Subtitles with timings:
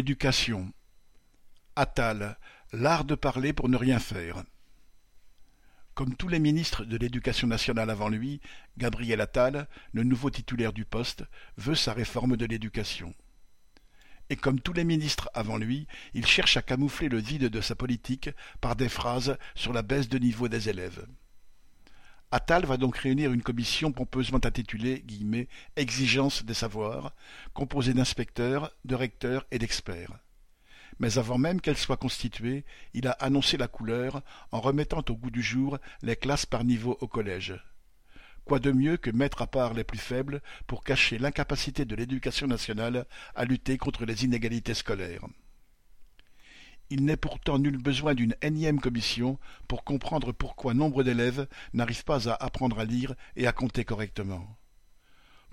[0.00, 0.72] Éducation.
[1.76, 2.38] Attal,
[2.72, 4.44] l'art de parler pour ne rien faire.
[5.92, 8.40] Comme tous les ministres de l'Éducation nationale avant lui,
[8.78, 11.24] Gabriel Attal, le nouveau titulaire du poste,
[11.58, 13.14] veut sa réforme de l'éducation.
[14.30, 17.74] Et comme tous les ministres avant lui, il cherche à camoufler le vide de sa
[17.74, 18.30] politique
[18.62, 21.06] par des phrases sur la baisse de niveau des élèves.
[22.32, 25.04] Attal va donc réunir une commission pompeusement intitulée
[25.76, 27.12] «Exigence des savoirs»,
[27.54, 30.16] composée d'inspecteurs, de recteurs et d'experts.
[31.00, 32.64] Mais avant même qu'elle soit constituée,
[32.94, 36.96] il a annoncé la couleur en remettant au goût du jour les classes par niveau
[37.00, 37.60] au collège.
[38.44, 42.46] Quoi de mieux que mettre à part les plus faibles pour cacher l'incapacité de l'éducation
[42.46, 45.26] nationale à lutter contre les inégalités scolaires
[46.90, 52.28] il n'est pourtant nul besoin d'une énième commission pour comprendre pourquoi nombre d'élèves n'arrivent pas
[52.28, 54.58] à apprendre à lire et à compter correctement.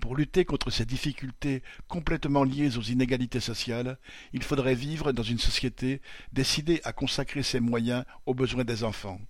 [0.00, 3.98] Pour lutter contre ces difficultés complètement liées aux inégalités sociales,
[4.32, 9.20] il faudrait vivre dans une société décidée à consacrer ses moyens aux besoins des enfants.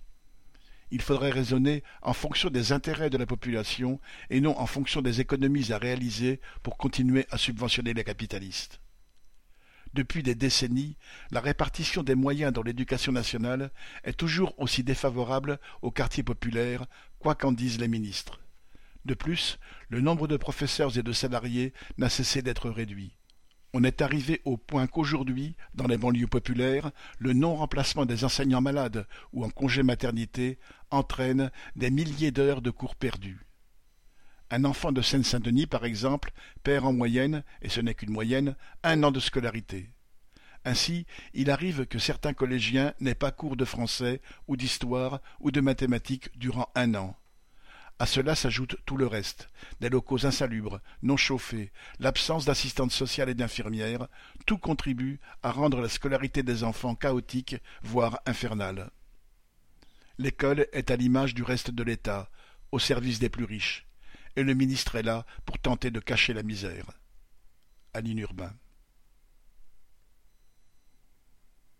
[0.91, 3.99] Il faudrait raisonner en fonction des intérêts de la population
[4.31, 8.79] et non en fonction des économies à réaliser pour continuer à subventionner les capitalistes.
[9.93, 10.97] Depuis des décennies,
[11.31, 13.71] la répartition des moyens dans l'éducation nationale
[14.03, 16.85] est toujours aussi défavorable aux quartiers populaires,
[17.17, 18.39] quoi qu'en disent les ministres.
[19.05, 19.57] De plus,
[19.89, 23.15] le nombre de professeurs et de salariés n'a cessé d'être réduit.
[23.73, 29.07] On est arrivé au point qu'aujourd'hui, dans les banlieues populaires, le non-remplacement des enseignants malades
[29.31, 30.57] ou en congé maternité
[30.89, 33.48] entraîne des milliers d'heures de cours perdus.
[34.51, 36.31] Un enfant de Seine-Saint-Denis, par exemple,
[36.63, 39.91] perd en moyenne, et ce n'est qu'une moyenne, un an de scolarité.
[40.65, 45.61] Ainsi, il arrive que certains collégiens n'aient pas cours de français ou d'histoire ou de
[45.61, 47.15] mathématiques durant un an.
[47.99, 49.49] À cela s'ajoute tout le reste,
[49.81, 54.07] des locaux insalubres, non chauffés, l'absence d'assistantes sociales et d'infirmières,
[54.45, 58.89] tout contribue à rendre la scolarité des enfants chaotique, voire infernale.
[60.17, 62.29] L'école est à l'image du reste de l'État,
[62.71, 63.88] au service des plus riches
[64.39, 66.85] et le ministre est là pour tenter de cacher la misère.
[67.93, 68.53] Aline Urbain.